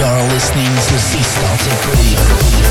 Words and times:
You're 0.00 0.22
listening 0.30 0.64
to 0.64 0.98
Z 0.98 1.22
Celtic 1.22 1.86
Radio. 1.88 2.69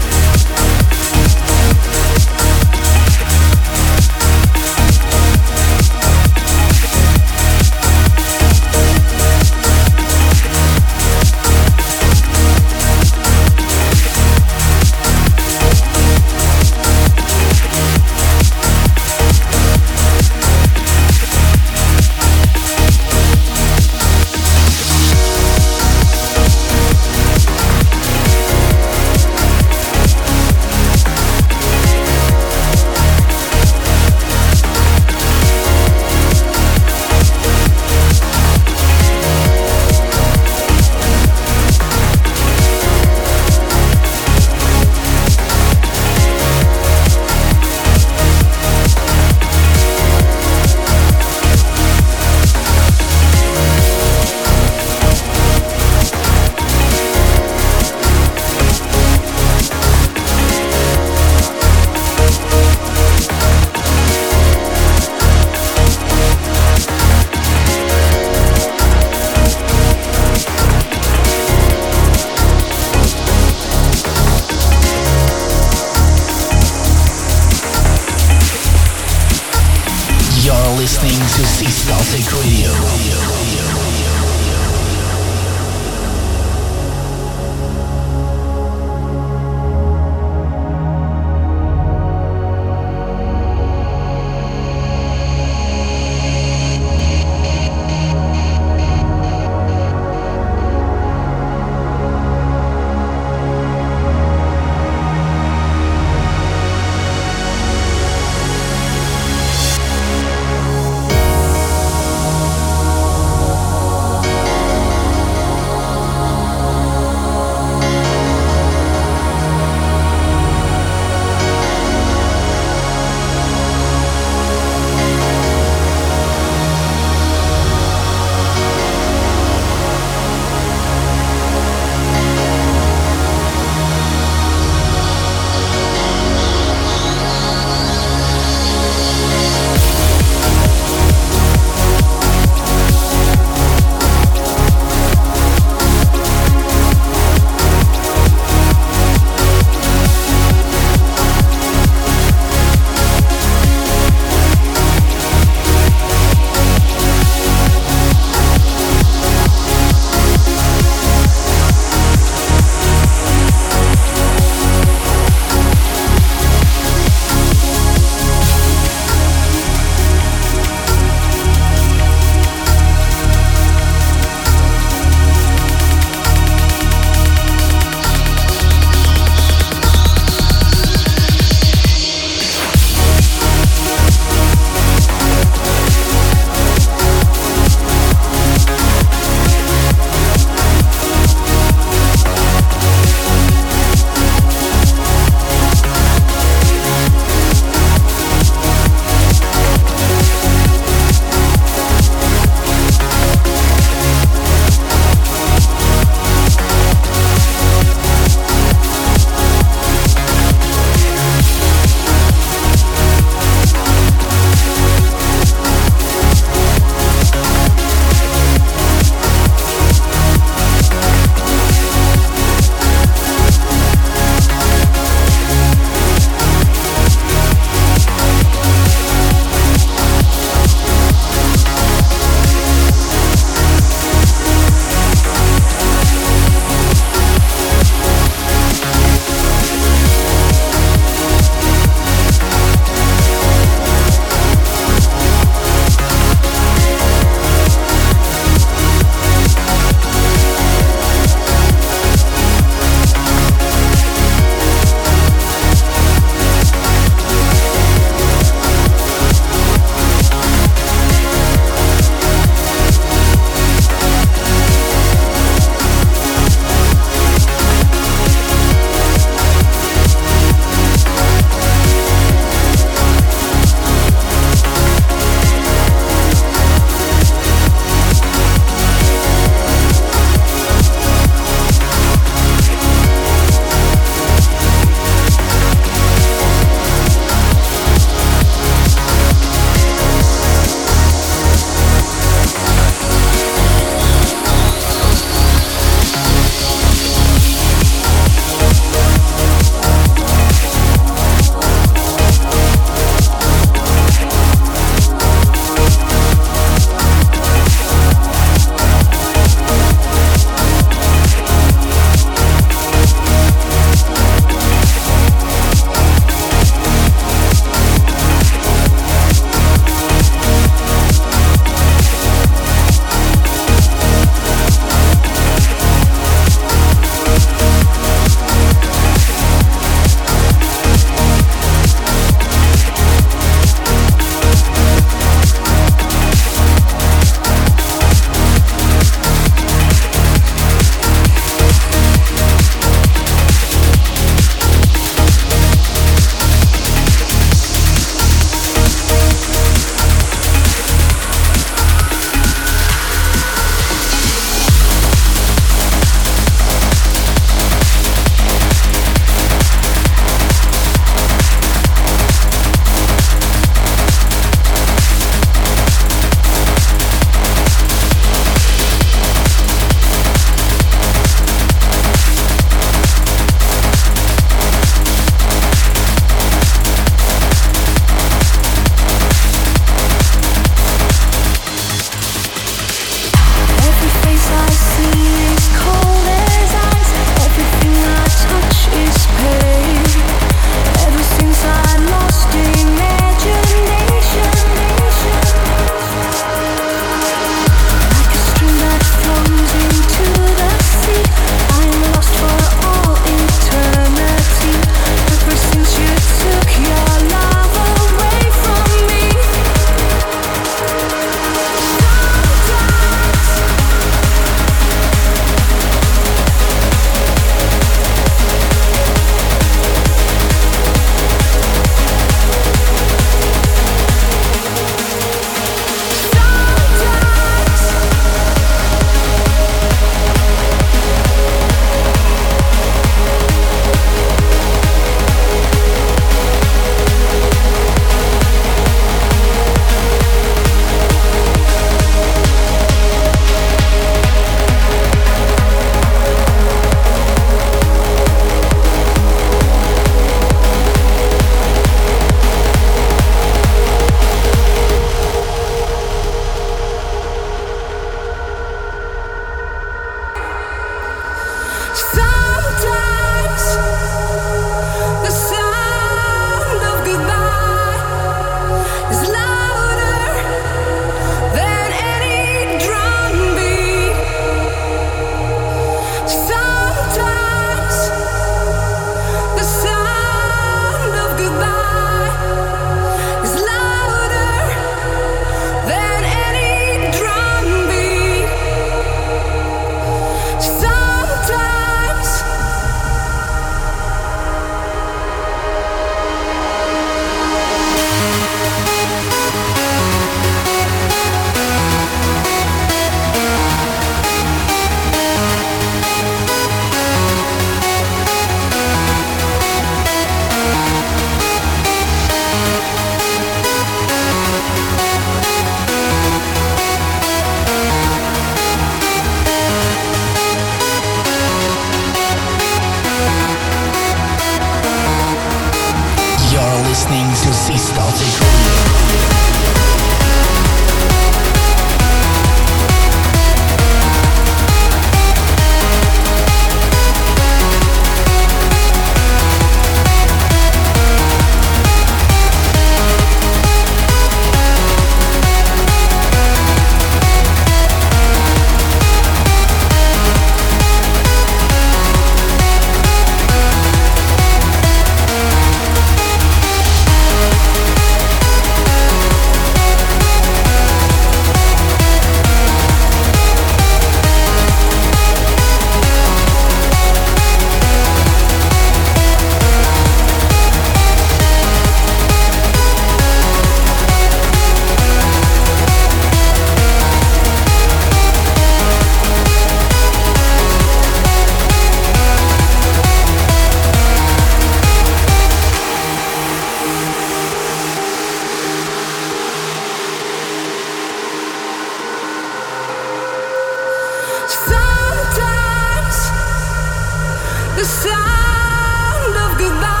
the 597.81 597.87
sound 597.87 599.35
of 599.37 599.57
goodbye. 599.57 600.00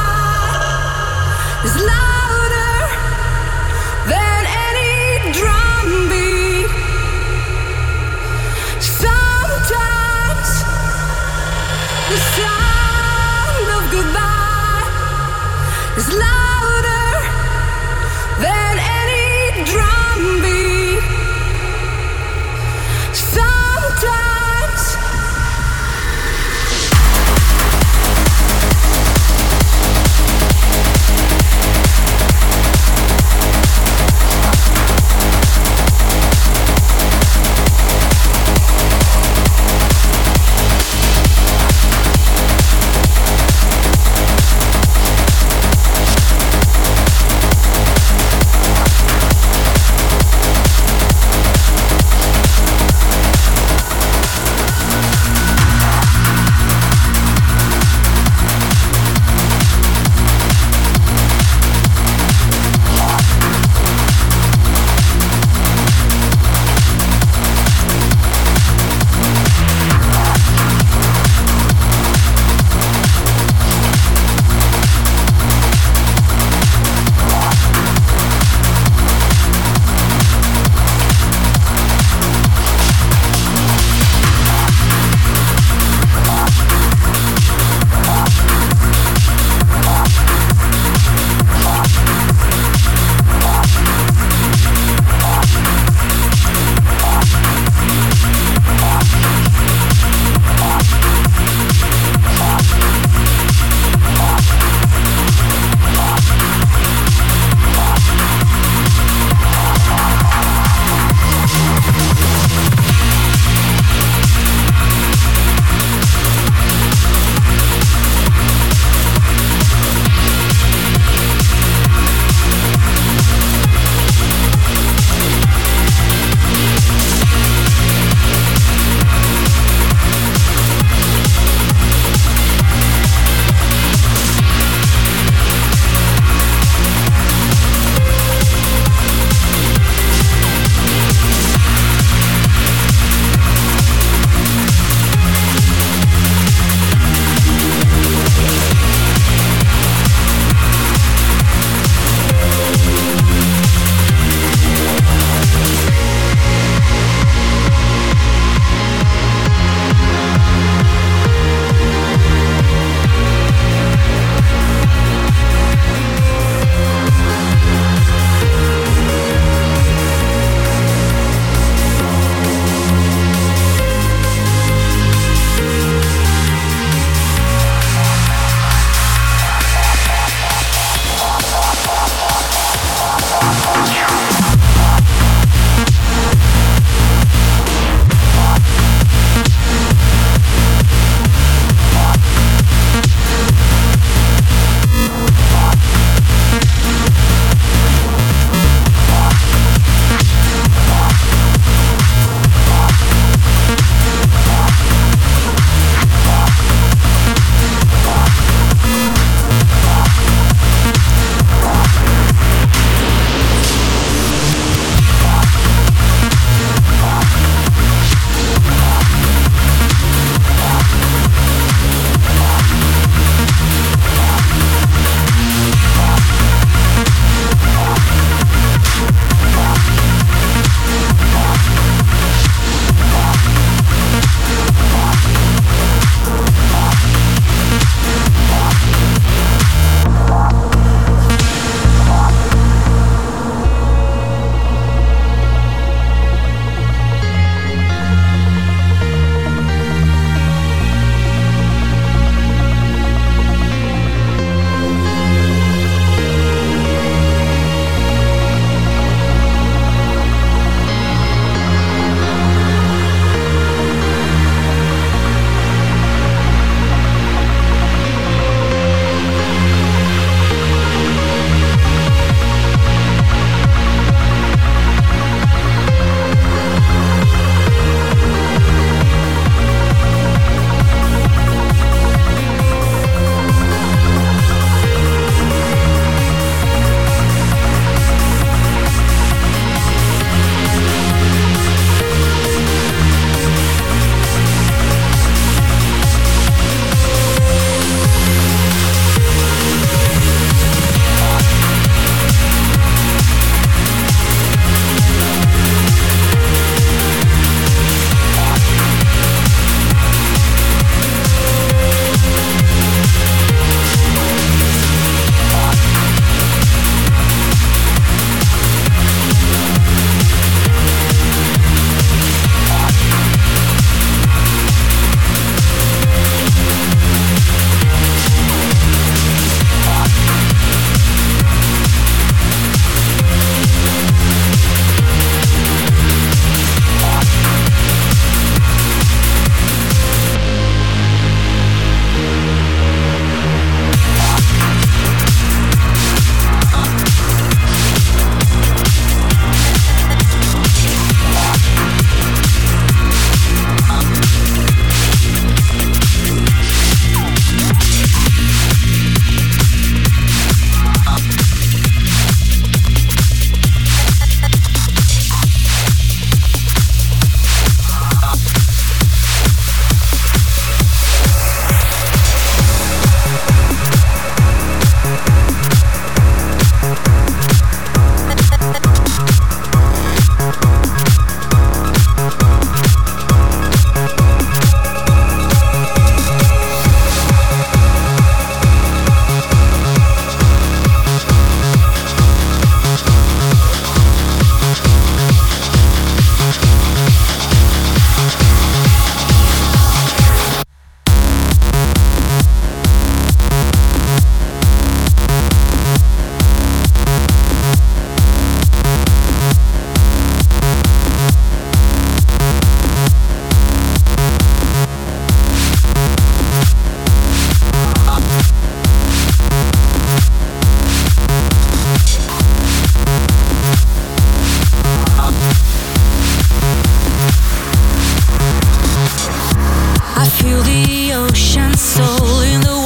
ocean 431.13 431.73
soul 431.77 432.41
in 432.41 432.59
the 432.61 432.80